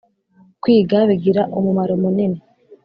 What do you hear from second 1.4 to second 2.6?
umumaro munini